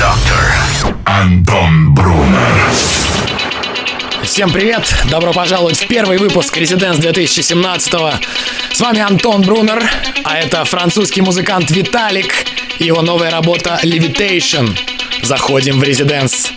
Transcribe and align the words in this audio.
Doctor. 0.00 0.96
Антон 1.04 1.92
Брунер. 1.92 2.72
Всем 4.22 4.50
привет! 4.50 4.94
Добро 5.10 5.34
пожаловать 5.34 5.76
в 5.76 5.86
первый 5.88 6.16
выпуск 6.16 6.56
Residence 6.56 7.00
2017 7.00 7.92
С 8.72 8.80
вами 8.80 9.00
Антон 9.00 9.42
Брунер, 9.42 9.82
а 10.24 10.38
это 10.38 10.64
французский 10.64 11.20
музыкант 11.20 11.70
Виталик 11.70 12.32
и 12.78 12.86
его 12.86 13.02
новая 13.02 13.30
работа 13.30 13.78
Levitation. 13.82 14.74
Заходим 15.22 15.78
в 15.78 15.82
Residence. 15.82 16.48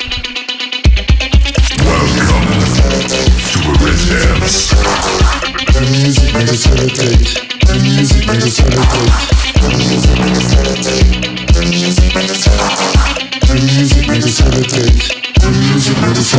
The 5.73 5.81
music 5.91 6.33
made 6.33 6.47
us 6.47 6.65
levitate. 6.67 7.41
The 7.67 7.75
music 7.83 8.25
made 8.25 8.41
us 8.41 8.59
levitate. 8.61 9.33
The 13.53 13.59
music 13.59 14.07
made 14.07 14.23
us 14.23 14.41
levitate. 14.41 15.29
The 15.39 15.51
music 15.51 16.01
made 16.01 16.17
us. 16.17 16.33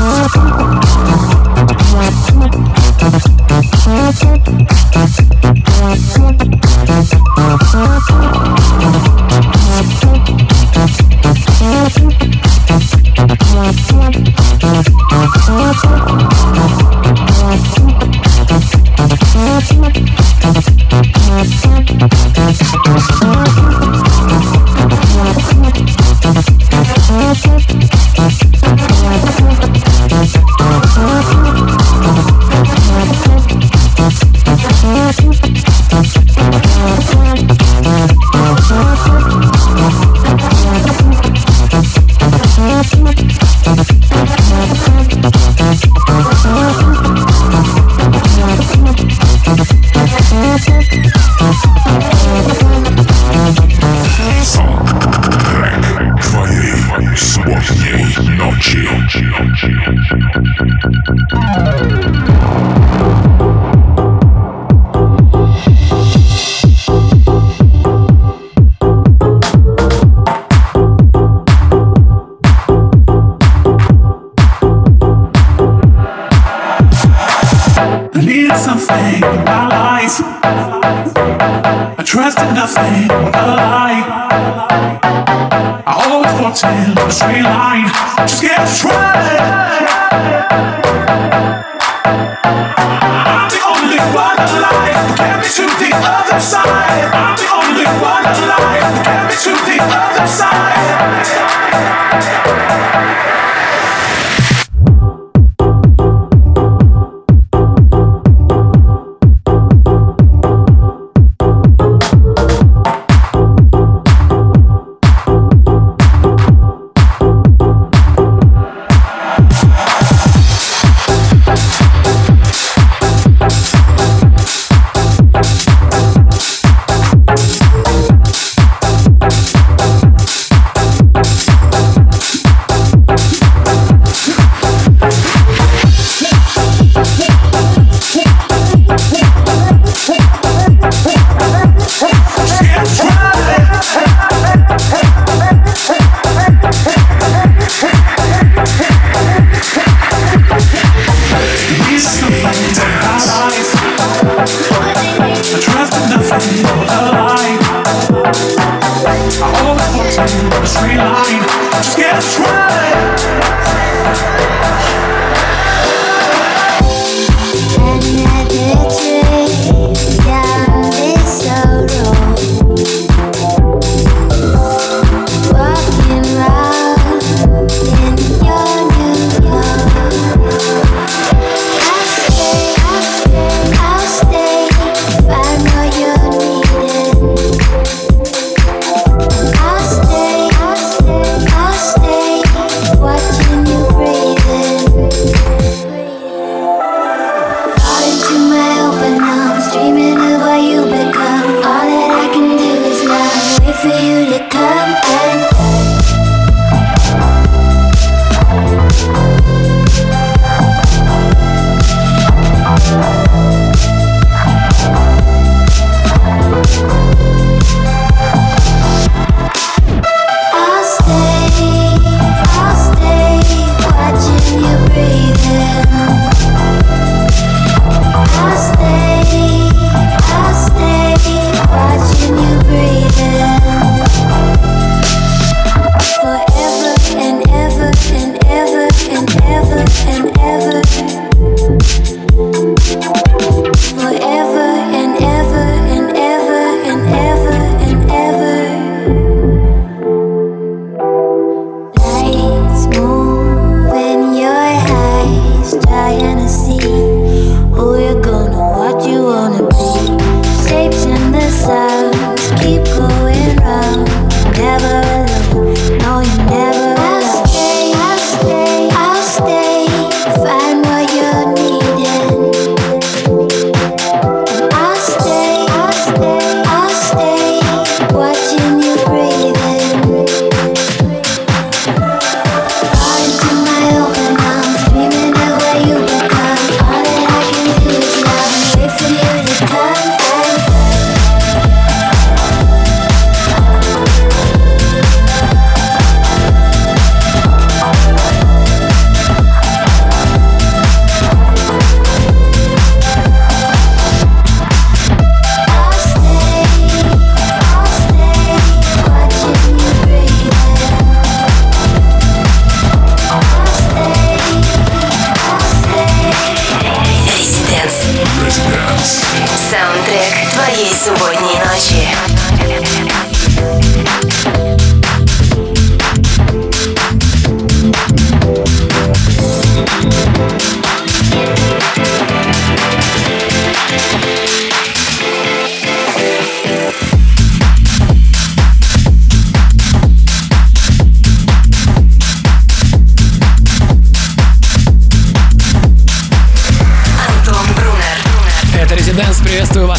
Thank 0.00 0.39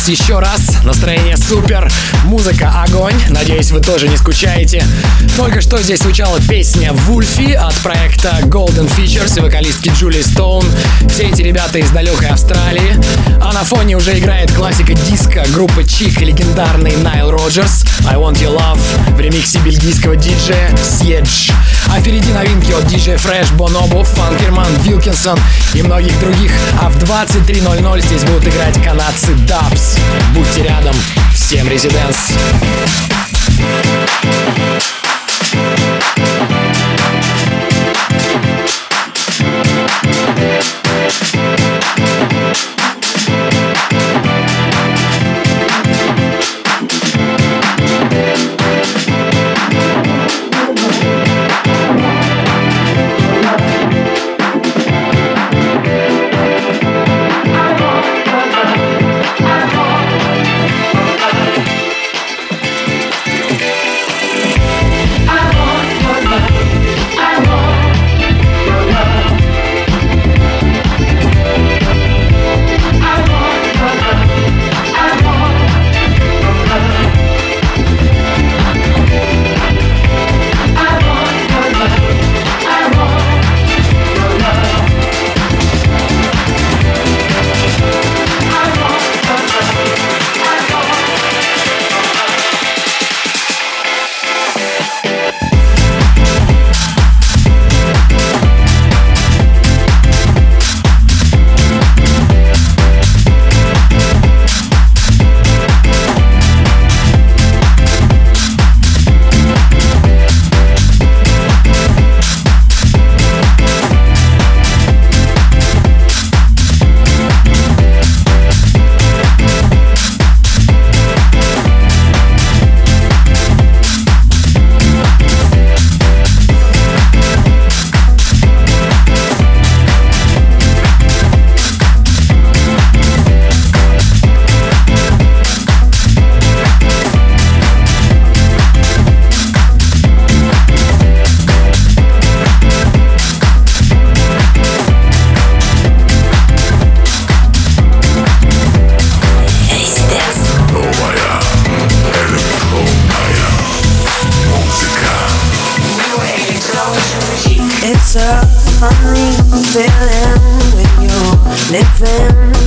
вас 0.01 0.09
еще 0.09 0.39
раз. 0.39 0.83
Настроение 0.83 1.37
супер, 1.37 1.91
музыка 2.23 2.73
огонь. 2.87 3.13
Надеюсь, 3.29 3.69
вы 3.69 3.81
тоже 3.81 4.07
не 4.07 4.17
скучаете. 4.17 4.83
Только 5.37 5.61
что 5.61 5.77
здесь 5.77 5.99
звучала 5.99 6.39
песня 6.39 6.91
«Вульфи» 6.91 7.51
от 7.53 7.75
проекта 7.75 8.39
Golden 8.43 8.89
Features 8.97 9.37
и 9.37 9.41
вокалистки 9.41 9.91
Джули 9.95 10.21
Стоун. 10.21 10.65
Все 11.07 11.23
эти 11.23 11.43
ребята 11.43 11.77
из 11.77 11.91
далекой 11.91 12.29
Австралии. 12.29 12.99
А 13.41 13.53
на 13.53 13.63
фоне 13.63 13.95
уже 13.95 14.17
играет 14.17 14.51
классика 14.51 14.93
диска 14.93 15.45
группы 15.53 15.83
Чик 15.83 16.19
и 16.21 16.25
легендарный 16.25 16.95
Найл 16.97 17.29
Роджерс 17.29 17.83
«I 18.07 18.15
Want 18.15 18.41
Your 18.41 18.57
Love» 18.57 19.15
в 19.15 19.19
ремиксе 19.19 19.59
бельгийского 19.59 20.15
диджея 20.15 20.75
Сьедж. 20.77 21.51
А 21.93 21.99
впереди 21.99 22.31
новинки 22.31 22.71
от 22.71 22.85
DJ 22.85 23.17
Fresh, 23.17 23.53
Bonobo, 23.57 24.05
Фанкерман, 24.05 24.73
Вилкинсон 24.81 25.37
и 25.73 25.81
многих 25.81 26.17
других. 26.21 26.53
А 26.81 26.89
в 26.89 26.97
23.00 26.97 28.01
здесь 28.01 28.23
будут 28.23 28.47
играть 28.47 28.81
канадцы 28.81 29.33
Dubs. 29.33 29.99
Будьте 30.33 30.63
рядом. 30.63 30.95
Всем 31.33 31.67
резиденс. 31.67 32.31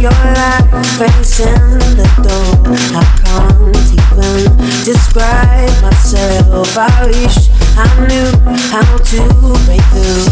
your 0.05 0.13
life 0.13 0.69
facing 0.99 1.81
the 1.97 2.05
door. 2.21 2.77
I 2.93 3.05
can't 3.25 3.89
even 3.89 4.53
describe 4.85 5.73
myself. 5.81 6.77
I 6.77 7.07
wish 7.09 7.49
I 7.81 7.89
knew 8.05 8.29
how 8.69 8.85
to 8.85 9.21
break 9.65 9.81
through. 9.97 10.29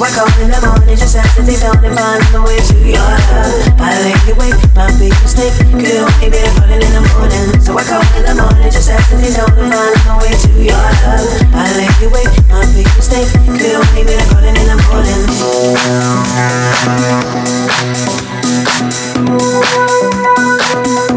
Work 0.00 0.16
out 0.16 0.32
in 0.40 0.48
the 0.48 0.56
morning 0.64 0.96
just 0.96 1.14
after 1.14 1.42
they 1.42 1.60
dawn 1.60 1.76
and 1.84 1.92
find 1.92 2.24
the 2.32 2.40
way 2.40 2.56
to 2.56 2.72
your 2.88 3.04
love. 3.04 3.52
I 3.76 3.92
lay 4.00 4.16
awake, 4.32 4.56
my 4.72 4.88
big 4.96 5.12
snake 5.28 5.52
Could 5.76 6.00
only 6.00 6.32
be 6.32 6.40
falling 6.56 6.80
in 6.80 6.92
the 6.96 7.04
morning. 7.12 7.60
So 7.60 7.76
work 7.76 7.92
out 7.92 8.08
in 8.16 8.24
the 8.24 8.32
morning 8.32 8.72
just 8.72 8.88
after 8.88 9.20
they 9.20 9.28
dawn 9.28 9.52
and 9.60 9.68
find 9.68 10.00
the 10.08 10.16
way 10.24 10.32
to 10.32 10.56
your 10.56 10.80
love. 11.04 11.20
I 11.52 11.68
lay 11.76 11.92
awake, 12.00 12.32
my 12.48 12.64
big 12.72 12.88
snake 12.96 13.28
Could 13.44 13.76
only 13.76 14.08
be 14.08 14.16
falling 14.32 14.56
in 14.56 14.72
the 14.72 14.80
morning. 14.88 15.20
Ooh. 21.04 21.09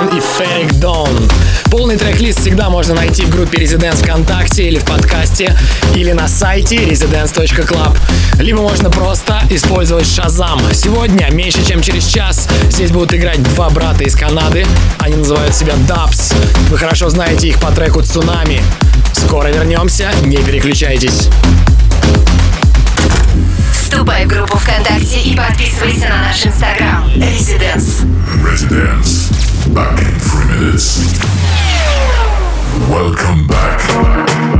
Бан 0.00 0.16
и 0.16 0.20
Ферик 0.20 0.72
Дон. 0.74 1.08
Полный 1.70 1.96
трек-лист 1.96 2.40
всегда 2.40 2.70
можно 2.70 2.94
найти 2.94 3.24
в 3.24 3.30
группе 3.30 3.62
Residence 3.62 4.02
ВКонтакте 4.02 4.66
или 4.66 4.78
в 4.78 4.84
подкасте, 4.84 5.54
или 5.94 6.12
на 6.12 6.26
сайте 6.26 6.76
residence.club. 6.76 7.98
Либо 8.38 8.62
можно 8.62 8.90
просто 8.90 9.42
использовать 9.50 10.06
Shazam. 10.06 10.72
Сегодня, 10.72 11.30
меньше 11.30 11.66
чем 11.66 11.82
через 11.82 12.06
час, 12.06 12.48
здесь 12.70 12.90
будут 12.90 13.12
играть 13.12 13.42
два 13.42 13.68
брата 13.68 14.04
из 14.04 14.14
Канады. 14.14 14.64
Они 14.98 15.16
называют 15.16 15.54
себя 15.54 15.74
Dubs. 15.86 16.34
Вы 16.70 16.78
хорошо 16.78 17.10
знаете 17.10 17.48
их 17.48 17.60
по 17.60 17.70
треку 17.70 18.00
«Цунами». 18.02 18.62
Скоро 19.12 19.48
вернемся, 19.48 20.10
не 20.22 20.38
переключайтесь. 20.38 21.28
Вступай 23.72 24.24
в 24.24 24.28
группу 24.28 24.56
ВКонтакте 24.56 25.20
и 25.20 25.36
подписывайся 25.36 26.08
на 26.08 26.22
наш 26.22 26.46
инстаграм. 26.46 27.06
Residence. 27.16 28.06
Residence. 28.42 29.49
Back 29.74 30.00
in 30.00 30.18
three 30.18 30.46
minutes. 30.46 30.98
Welcome 32.90 33.46
back. 33.46 34.59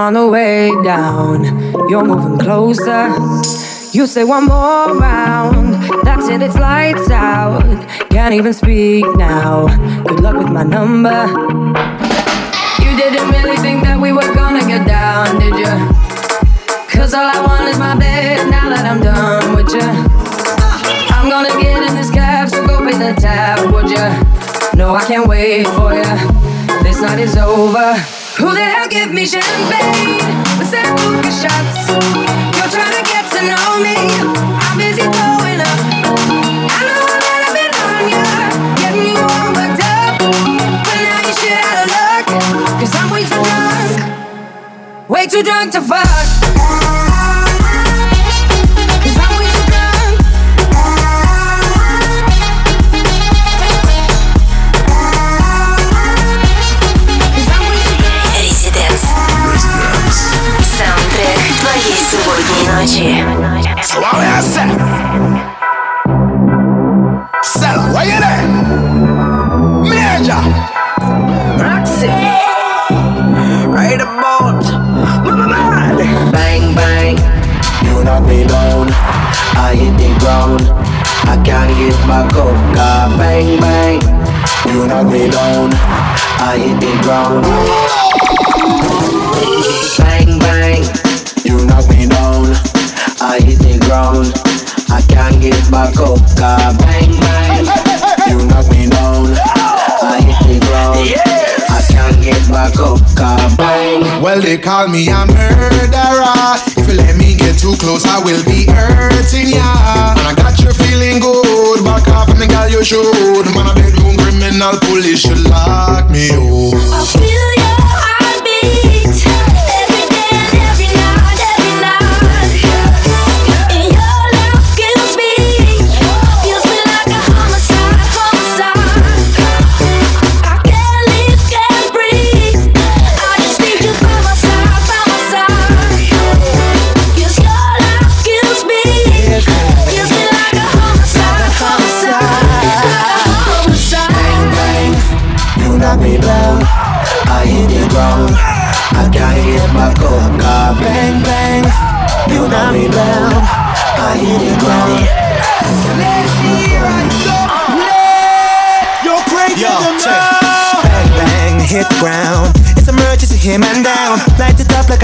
On 0.00 0.14
the 0.14 0.26
way 0.26 0.70
down. 0.82 1.44
You're 1.90 2.02
moving 2.02 2.38
closer. 2.38 3.12
You 3.92 4.06
say 4.06 4.24
one 4.24 4.46
more 4.46 4.96
round. 4.96 5.74
That's 6.06 6.26
it, 6.26 6.40
it's 6.40 6.56
lights 6.56 7.10
out. 7.10 7.60
Can't 8.08 8.32
even 8.32 8.54
speak 8.54 9.04
now. 9.16 9.66
Good 10.04 10.20
luck 10.20 10.38
with 10.38 10.50
my 10.50 10.62
number. 10.62 11.26
You 12.82 12.90
didn't 12.96 13.28
really 13.28 13.58
think 13.58 13.82
that 13.82 13.98
we 14.00 14.12
were 14.12 14.32
gonna 14.34 14.64
get 14.66 14.86
down, 14.86 15.38
did 15.38 15.54
you? 15.58 15.74
Cause 16.88 17.12
all 17.12 17.28
I 17.28 17.38
want 17.46 17.68
is 17.68 17.78
my 17.78 17.94
bed 17.94 18.48
now 18.48 18.70
that 18.70 18.86
I'm 18.86 19.02
done 19.02 19.54
with 19.54 19.68
you. 19.68 19.84
I'm 21.12 21.28
gonna 21.28 21.52
get 21.60 21.82
in 21.82 21.94
this 21.94 22.10
cab, 22.10 22.48
so 22.48 22.66
go 22.66 22.78
pay 22.78 22.96
the 22.96 23.20
tab, 23.20 23.70
would 23.70 23.90
ya? 23.90 24.08
No, 24.74 24.94
I 24.94 25.04
can't 25.04 25.28
wait 25.28 25.66
for 25.66 25.92
ya. 25.92 26.16
This 26.82 27.02
night 27.02 27.18
is 27.18 27.36
over. 27.36 28.19
Who 28.40 28.54
the 28.54 28.64
hell 28.64 28.88
give 28.88 29.12
me 29.12 29.26
champagne? 29.26 30.16
Let's 30.56 30.72
have 30.72 30.98
hookah 30.98 31.28
shots. 31.28 31.92
You're 32.56 32.72
trying 32.72 32.96
to 32.96 33.04
get 33.04 33.28
to 33.36 33.40
know 33.44 33.68
me. 33.84 33.96
I'm 34.64 34.78
busy 34.80 35.04
throwing 35.04 35.60
up. 35.60 35.80
I 36.72 36.80
know 36.88 37.04
that 37.04 37.40
I've 37.44 37.52
been 37.52 37.72
on 37.84 38.08
ya, 38.08 38.24
getting 38.80 39.12
you 39.12 39.20
all 39.20 39.52
worked 39.52 39.84
up. 39.84 40.24
But 40.24 40.98
now 41.04 41.20
you 41.20 41.34
shit 41.36 41.52
out 41.52 41.84
of 41.84 41.92
luck. 41.92 42.24
Cause 42.80 42.94
I'm 42.96 43.12
way 43.12 43.28
too 43.28 43.44
drunk. 43.44 45.10
Way 45.10 45.26
too 45.26 45.42
drunk 45.42 45.72
to 45.72 45.82
fuck. 45.82 46.39
So 62.80 64.00
what 64.00 64.14
we 64.16 64.24
say? 64.40 64.64
Sell, 67.44 67.92
what 67.92 68.06
you 68.06 68.18
there? 68.24 68.40
Major. 69.84 70.40
Roxy. 71.60 72.08
Ride 73.68 74.00
a 74.00 74.08
boat. 74.16 74.64
Mama 75.24 75.46
man. 75.46 76.32
Bang 76.32 76.74
bang. 76.74 77.18
You 77.84 78.02
knock 78.02 78.26
me 78.26 78.46
down. 78.46 78.88
I 79.60 79.74
hit 79.76 79.92
the 79.98 80.18
ground. 80.18 80.62
I 81.28 81.36
can't 81.44 81.76
get 81.76 81.92
back 82.08 82.32
up. 82.32 82.74
God 82.74 83.18
bang 83.18 83.60
bang. 83.60 84.00
You 84.72 84.86
knock 84.86 85.12
me 85.12 85.30
down. 85.30 85.68
I 86.40 86.56
hit 86.56 86.80
the 86.80 86.92
ground. 87.02 87.44
Bang. 89.98 90.29
Can't 95.80 95.96
get 95.96 95.96
back 95.96 95.96
up. 95.96 96.20
God, 96.36 96.78
bang 96.78 97.10
bang, 97.20 97.64
you 98.28 98.46
knock 98.46 98.68
me 98.68 98.88
down. 98.88 99.32
I 100.02 100.20
hit 100.20 100.36
the 100.44 100.66
ground. 100.66 100.98
I 101.68 101.80
can't 101.88 102.22
get 102.22 102.42
back 102.52 102.76
up. 102.78 103.00
God, 103.16 103.56
bang. 103.56 104.22
Well, 104.22 104.40
they 104.40 104.58
call 104.58 104.88
me 104.88 105.08
a 105.08 105.24
murderer. 105.24 106.60
If 106.76 106.88
you 106.88 106.94
let 106.94 107.16
me 107.16 107.34
get 107.34 107.58
too 107.58 107.74
close, 107.80 108.04
I 108.04 108.20
will 108.22 108.44
be 108.44 108.66
hurting 108.68 109.48
ya. 109.48 110.16
And 110.18 110.26
I 110.28 110.34
got 110.36 110.60
you 110.60 110.72
feeling 110.72 111.20
good. 111.20 111.84
Back 111.84 112.08
off 112.08 112.28
and 112.28 112.40
the 112.40 112.46
girl 112.46 112.68
you 112.68 112.84
should. 112.84 113.46
Man, 113.56 113.66
a 113.66 113.74
bedroom 113.74 114.16
criminal 114.16 114.76
police 114.84 115.20
should 115.20 115.40
lock 115.48 116.10
me 116.10 116.28
up. 116.28 117.29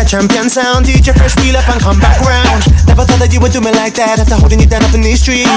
Champion 0.06 0.48
sound. 0.48 0.86
DJ 0.86 1.10
first 1.18 1.34
wheel 1.42 1.56
up 1.58 1.68
and 1.68 1.82
come 1.82 1.98
back 1.98 2.22
round. 2.22 2.62
Never 2.86 3.02
thought 3.02 3.18
that 3.18 3.34
you 3.34 3.40
would 3.42 3.50
do 3.50 3.60
me 3.60 3.74
like 3.74 3.94
that 3.98 4.22
after 4.22 4.38
holding 4.38 4.62
you 4.62 4.66
down 4.70 4.86
up 4.86 4.94
in 4.94 5.02
these 5.02 5.20
streets. 5.20 5.50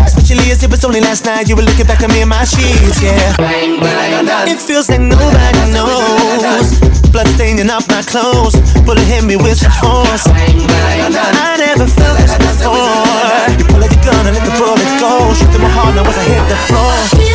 Especially 0.00 0.48
as 0.48 0.64
it 0.64 0.70
was 0.72 0.84
only 0.84 1.00
last 1.00 1.28
night 1.28 1.48
you 1.48 1.54
were 1.54 1.62
looking 1.62 1.84
back 1.84 2.00
at 2.00 2.08
me 2.08 2.24
in 2.24 2.28
my 2.28 2.42
sheets, 2.48 2.98
yeah. 3.04 3.36
Bang 3.36 3.78
bang, 3.78 4.48
It 4.48 4.58
feels 4.58 4.88
like 4.88 5.04
nobody 5.04 5.62
knows. 5.76 6.80
Blood 7.12 7.28
staining 7.36 7.68
up 7.68 7.84
my 7.92 8.00
clothes. 8.00 8.56
Bullet 8.88 9.04
hit 9.04 9.24
me 9.28 9.36
with 9.36 9.60
such 9.60 9.76
force. 9.76 10.24
I 10.24 11.60
never 11.60 11.84
felt 11.84 12.16
this 12.16 12.32
before. 12.40 12.72
You 13.60 13.64
pull 13.68 13.84
out 13.84 13.92
your 13.92 14.00
gun 14.00 14.24
and 14.24 14.32
let 14.32 14.44
the 14.48 14.56
bullet 14.56 14.90
go. 14.96 15.36
Shoot 15.36 15.52
through 15.52 15.68
my 15.68 15.68
heart 15.68 15.92
now 15.94 16.08
as 16.08 16.16
I 16.16 16.24
hit 16.24 16.44
the 16.48 16.56
floor. 16.64 17.31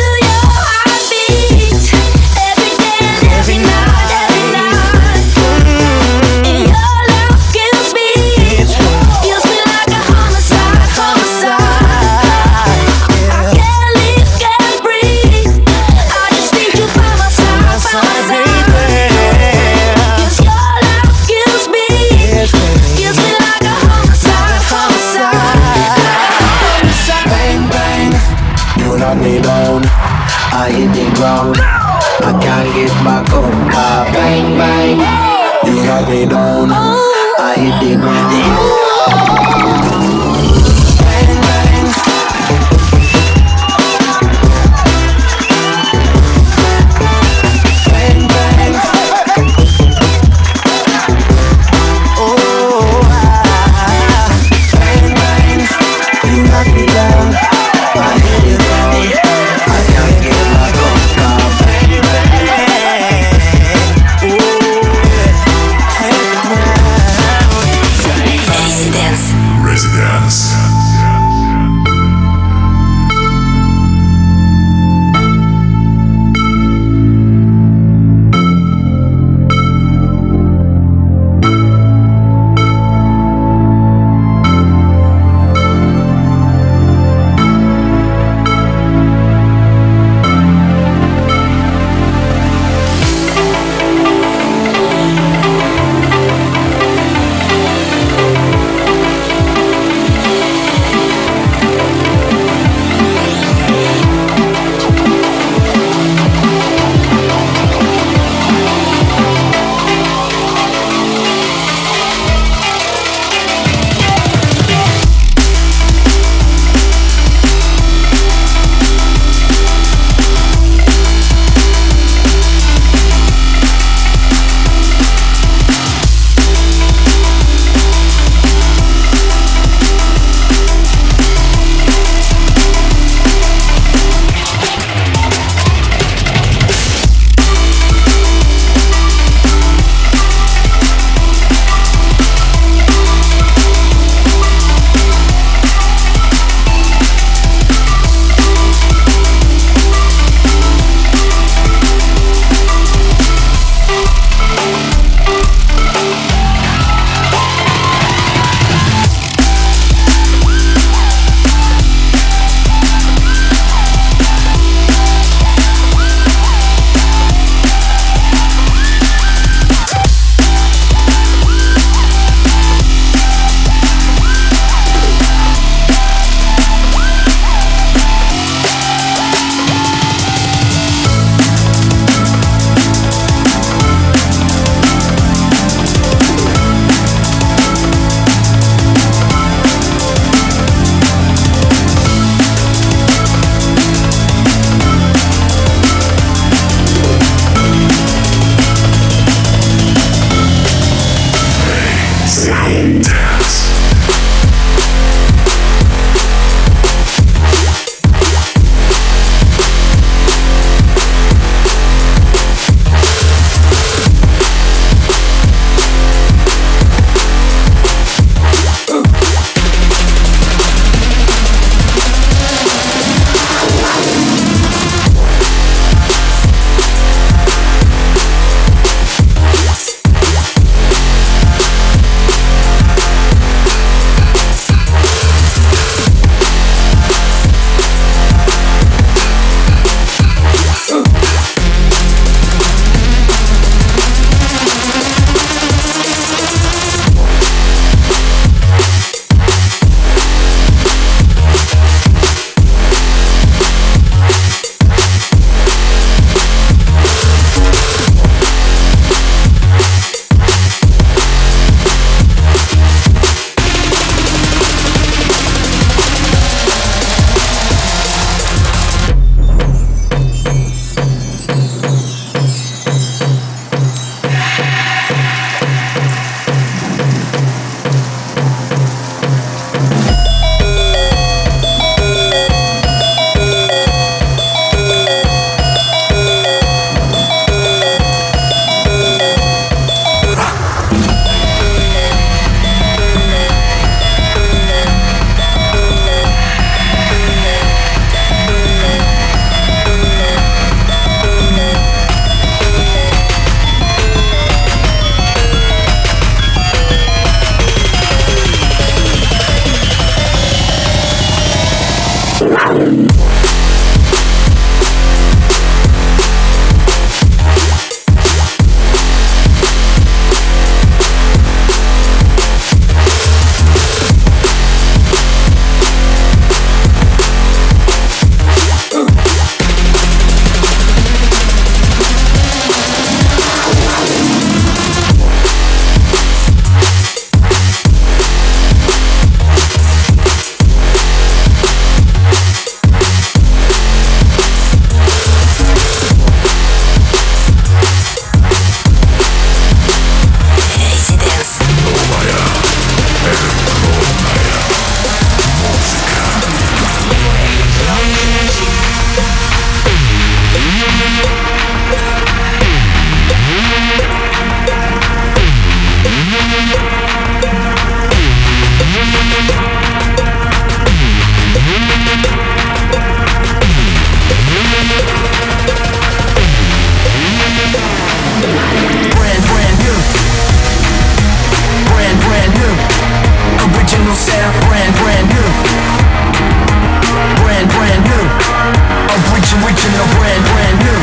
Original 389.78 390.06
brand, 390.18 390.44
brand 390.44 390.78
new. 390.80 390.98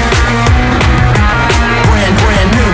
Brand, 1.88 2.16
brand 2.20 2.50
new. 2.52 2.72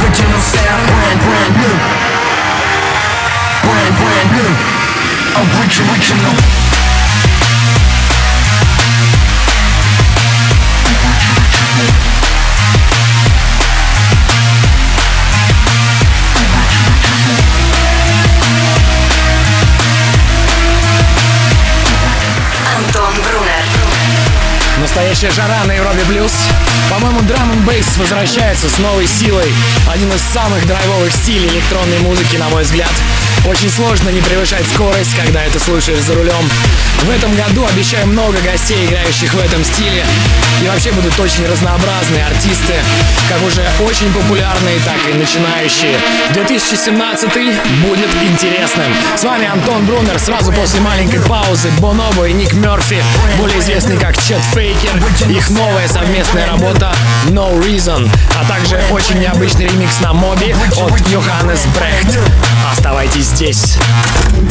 Original 0.00 0.40
sound, 0.40 0.86
brand, 0.88 1.20
brand 1.20 1.54
new. 1.60 1.74
Brand, 3.68 3.94
brand 4.00 4.28
new. 4.32 4.50
Original. 5.36 6.63
Настоящая 24.94 25.32
жара 25.32 25.64
на 25.64 25.72
Европе 25.72 26.04
Плюс. 26.06 26.32
По-моему, 26.88 27.20
драм 27.22 27.50
н 27.50 27.64
бейс 27.66 27.84
возвращается 27.96 28.68
с 28.68 28.78
новой 28.78 29.08
силой. 29.08 29.52
Один 29.92 30.08
из 30.12 30.20
самых 30.32 30.64
драйвовых 30.68 31.12
стилей 31.12 31.48
электронной 31.48 31.98
музыки, 31.98 32.36
на 32.36 32.48
мой 32.48 32.62
взгляд. 32.62 32.92
Очень 33.44 33.70
сложно 33.70 34.10
не 34.10 34.20
превышать 34.20 34.64
скорость, 34.72 35.16
когда 35.16 35.42
это 35.42 35.58
слушаешь 35.58 35.98
за 35.98 36.14
рулем. 36.14 36.48
В 37.02 37.10
этом 37.10 37.34
году 37.34 37.66
обещаю 37.66 38.06
много 38.06 38.38
гостей, 38.40 38.86
играющих 38.86 39.34
в 39.34 39.38
этом 39.38 39.64
стиле. 39.64 40.04
И 40.62 40.68
вообще 40.68 40.92
будут 40.92 41.18
очень 41.18 41.44
разнообразные 41.44 42.24
артисты, 42.24 42.74
как 43.28 43.42
уже 43.42 43.66
очень 43.84 44.12
популярные, 44.12 44.78
так 44.86 44.96
и 45.12 45.18
начинающие. 45.18 45.98
2017 46.32 47.34
будет 47.84 48.08
интересным. 48.22 48.94
С 49.16 49.24
вами 49.24 49.46
Антон 49.46 49.84
Брунер. 49.86 50.18
Сразу 50.20 50.52
после 50.52 50.80
маленькой 50.80 51.20
паузы 51.20 51.68
Бонобо 51.80 52.28
и 52.28 52.32
Ник 52.32 52.52
Мерфи, 52.54 53.02
более 53.38 53.58
известный 53.58 53.98
как 53.98 54.16
Чет 54.22 54.40
Фейкер. 54.84 55.30
Их 55.30 55.50
новая 55.50 55.88
совместная 55.88 56.46
работа 56.46 56.92
No 57.28 57.58
Reason, 57.60 58.08
а 58.38 58.44
также 58.46 58.80
очень 58.90 59.18
необычный 59.18 59.66
ремикс 59.66 60.00
на 60.00 60.12
Моби 60.12 60.52
от 60.52 61.08
Йоханнес 61.08 61.60
Брехт. 61.74 62.18
Оставайтесь 62.70 63.26
здесь. 63.26 63.76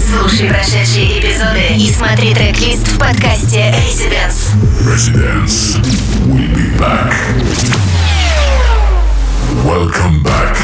Слушай 0.10 0.50
прошедшие 0.50 1.20
эпизоды 1.20 1.76
и 1.78 1.92
смотри 1.92 2.34
трек-лист 2.34 2.88
в 2.88 2.98
подкасте 2.98 3.74
Residence. 3.74 4.56
Residence. 4.82 5.78
We'll 6.26 6.50
be 6.56 6.78
back. 6.78 7.14
Welcome 9.64 10.24
back. 10.24 10.58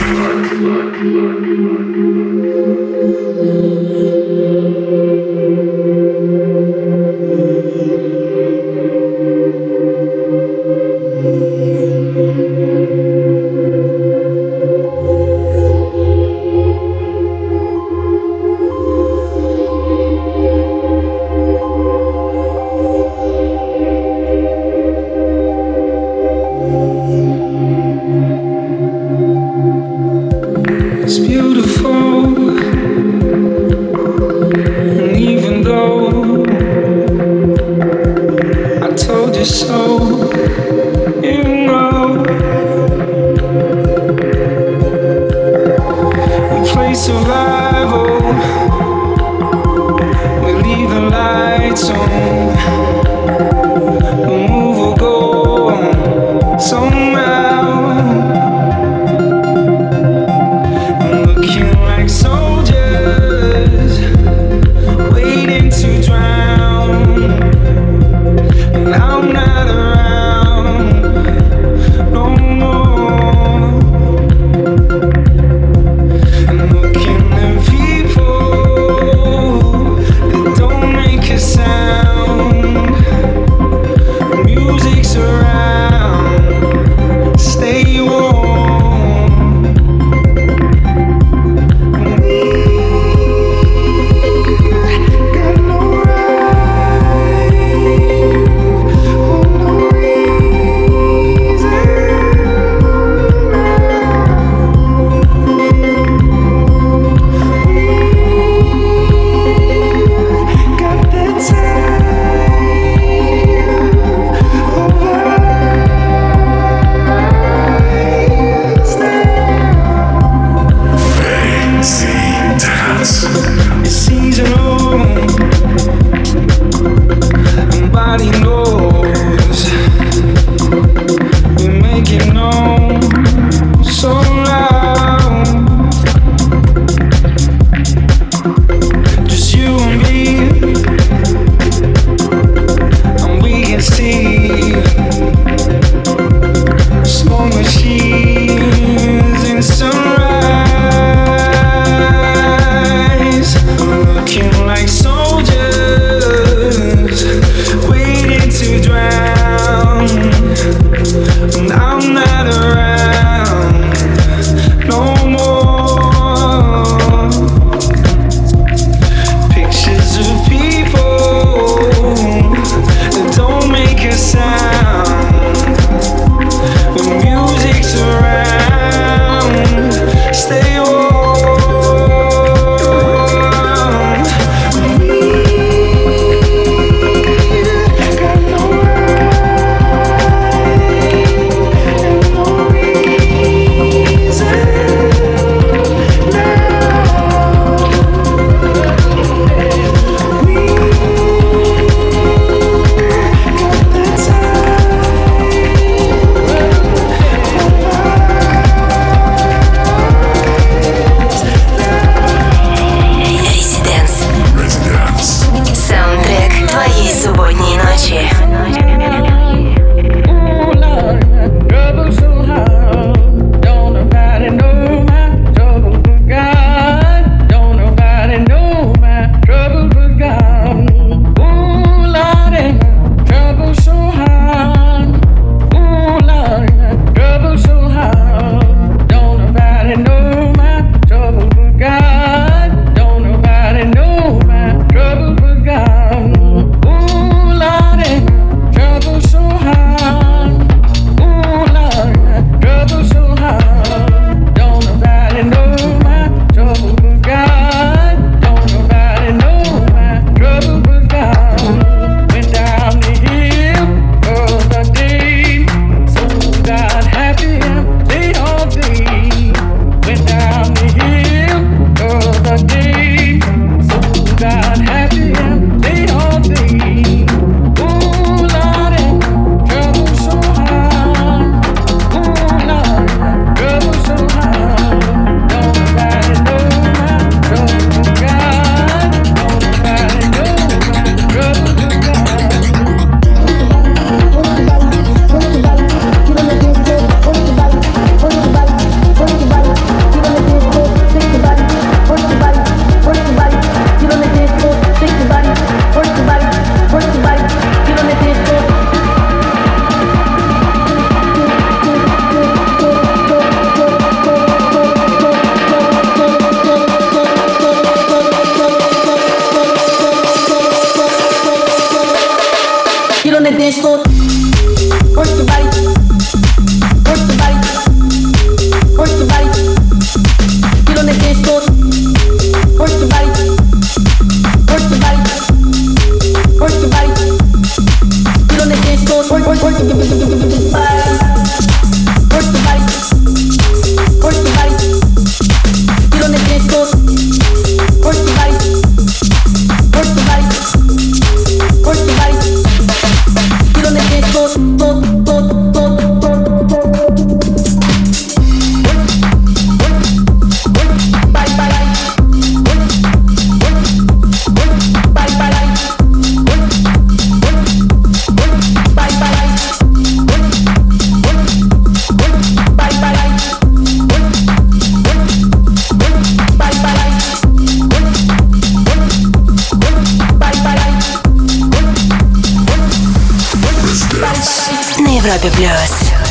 на 385.09 385.15
Европе 385.17 385.51
плюс. 385.51 386.28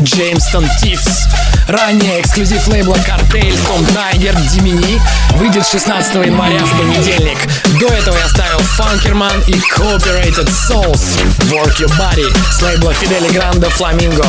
Джеймстон 0.00 0.68
Тифс. 0.80 1.26
Ранее 1.68 2.20
эксклюзив 2.20 2.66
лейбла 2.68 2.96
Картель 3.06 3.56
Том 3.66 3.84
Тайгер 3.86 4.34
Димини 4.52 4.93
выйдет 5.34 5.66
16 5.66 6.14
января 6.26 6.64
в 6.64 6.78
понедельник. 6.78 7.38
До 7.80 7.86
этого 7.86 8.16
я 8.16 8.28
ставил 8.28 8.58
Фанкерман 8.58 9.42
и 9.46 9.52
Cooperated 9.52 10.48
Souls 10.48 11.18
Work 11.50 11.76
Your 11.78 11.92
Body 11.98 12.26
с 12.52 12.62
лейбла 12.62 12.92
Фидели 12.94 13.28
Гранда 13.32 13.68
Фламинго. 13.70 14.24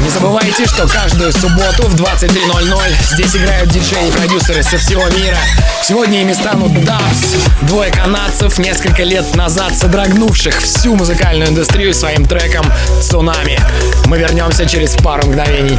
Не 0.00 0.10
забывайте, 0.10 0.66
что 0.66 0.86
каждую 0.88 1.32
субботу 1.32 1.88
в 1.88 1.94
23.00 1.94 2.80
здесь 3.12 3.36
играют 3.36 3.70
диджеи 3.70 4.08
и 4.08 4.10
продюсеры 4.10 4.62
со 4.62 4.78
всего 4.78 5.04
мира. 5.08 5.38
Сегодня 5.82 6.22
ими 6.22 6.32
станут 6.32 6.72
Dubs, 6.72 7.38
двое 7.62 7.90
канадцев, 7.90 8.58
несколько 8.58 9.04
лет 9.04 9.34
назад 9.34 9.74
содрогнувших 9.76 10.60
всю 10.60 10.94
музыкальную 10.94 11.50
индустрию 11.50 11.94
своим 11.94 12.26
треком 12.26 12.66
«Цунами». 13.02 13.58
Мы 14.06 14.18
вернемся 14.18 14.66
через 14.66 14.94
пару 14.96 15.26
мгновений. 15.26 15.78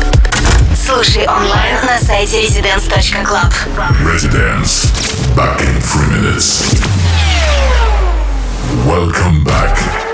Слушай 0.89 1.27
онлайн 1.27 1.77
на 1.87 1.99
сайте 1.99 2.43
residence.club. 2.45 3.53
Residence. 4.05 4.91
Back 5.37 5.61
in 5.61 5.81
three 5.81 6.09
minutes. 6.17 6.63
Welcome 8.87 9.45
back. 9.45 10.08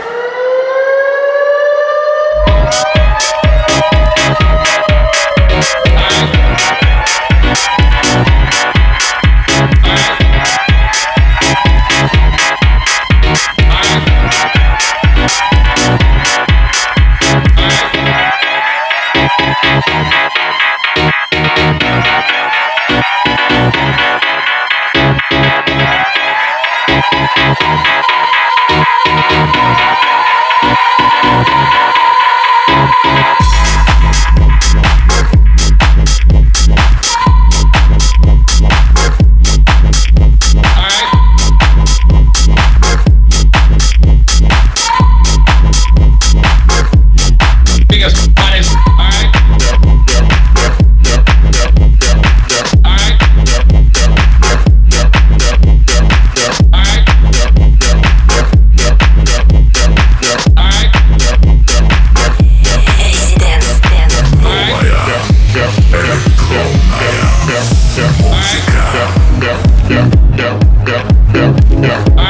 no, 70.37 70.59
no, 70.85 70.97
no, 71.33 72.15
no. 72.15 72.24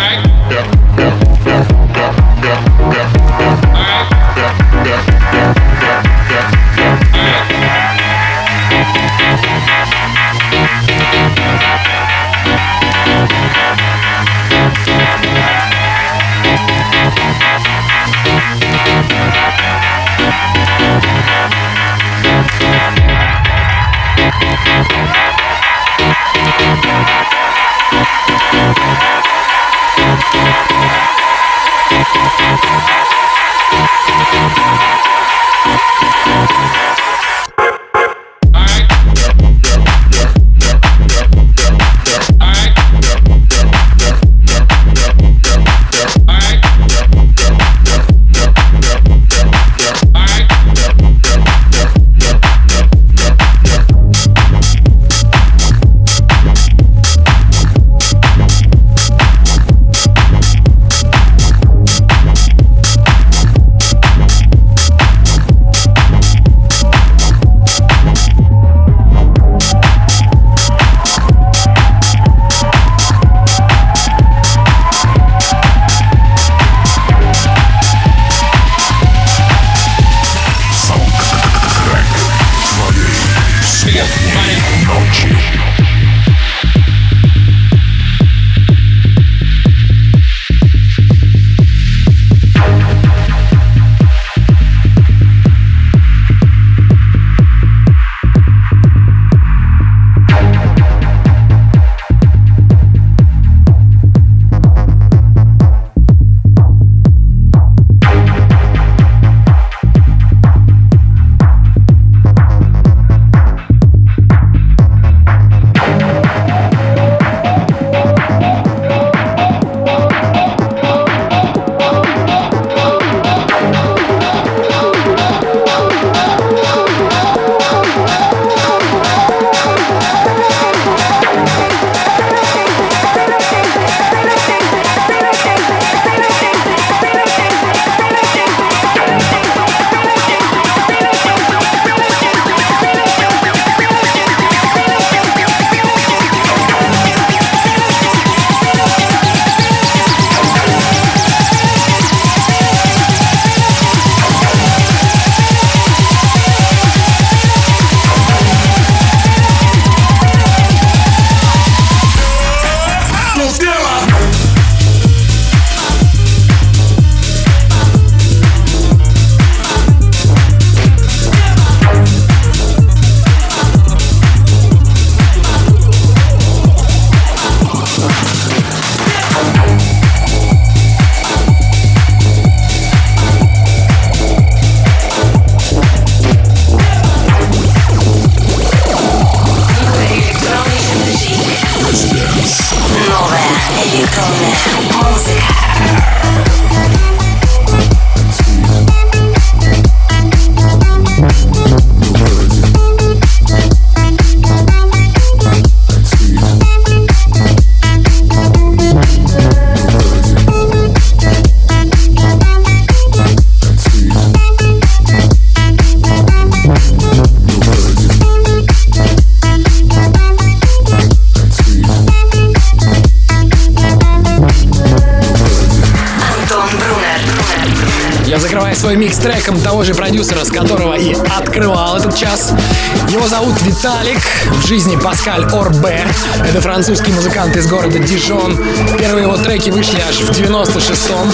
Жизни 234.66 234.96
Паскаль 234.96 235.46
Орбе. 235.46 236.08
Это 236.56 236.62
французский 236.62 237.12
музыкант 237.12 237.54
из 237.58 237.68
города 237.68 238.00
Дижон. 238.00 238.58
Первые 238.98 239.24
его 239.24 239.36
треки 239.36 239.72
вышли 239.72 240.00
аж 240.00 240.16
в 240.22 240.32
96-м. 240.32 241.30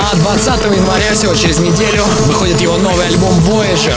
А 0.00 0.16
20 0.16 0.46
января, 0.76 1.12
всего 1.14 1.36
через 1.36 1.60
неделю, 1.60 2.02
выходит 2.24 2.60
его 2.60 2.76
новый 2.76 3.06
альбом 3.06 3.38
Voyager. 3.38 3.94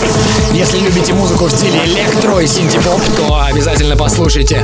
Если 0.53 0.77
любите 0.77 1.13
музыку 1.13 1.45
в 1.45 1.51
стиле 1.51 1.83
электро 1.85 2.39
и 2.39 2.45
синти-поп, 2.45 3.01
то 3.17 3.43
обязательно 3.47 3.97
послушайте. 3.97 4.63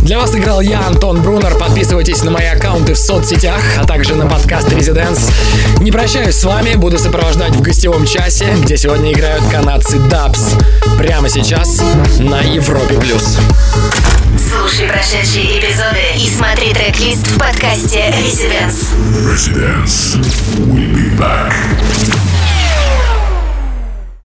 Для 0.00 0.18
вас 0.18 0.34
играл 0.34 0.62
я, 0.62 0.80
Антон 0.86 1.20
Брунер. 1.20 1.58
Подписывайтесь 1.58 2.22
на 2.22 2.30
мои 2.30 2.46
аккаунты 2.46 2.94
в 2.94 2.98
соцсетях, 2.98 3.60
а 3.78 3.84
также 3.86 4.14
на 4.14 4.24
подкаст 4.24 4.68
Residence. 4.68 5.30
Не 5.80 5.92
прощаюсь 5.92 6.36
с 6.36 6.44
вами, 6.44 6.74
буду 6.76 6.98
сопровождать 6.98 7.54
в 7.54 7.60
гостевом 7.60 8.06
часе, 8.06 8.46
где 8.62 8.78
сегодня 8.78 9.12
играют 9.12 9.44
канадцы 9.50 9.98
Dubs. 9.98 10.40
Прямо 10.96 11.28
сейчас 11.28 11.82
на 12.18 12.40
Европе+. 12.40 12.94
плюс. 12.94 13.36
Слушай 14.56 14.86
прошедшие 14.86 15.58
эпизоды 15.58 16.00
и 16.16 16.28
смотри 16.30 16.72
трек-лист 16.72 17.26
в 17.26 17.38
подкасте 17.38 18.14
Residence. 18.16 18.94
Residence. 19.26 20.16
We'll 20.68 20.94
be 20.94 21.18
back. 21.18 21.52